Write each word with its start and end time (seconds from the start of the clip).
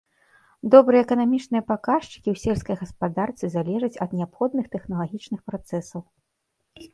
Добрыя 0.75 1.03
эканамічныя 1.05 1.63
паказчыкі 1.71 2.17
ў 2.33 2.37
сельскай 2.43 2.75
гаспадарцы 2.81 3.45
залежаць 3.57 3.99
ад 4.07 4.17
неабходных 4.21 4.65
тэхналагічных 4.77 5.39
працэсаў. 5.53 6.01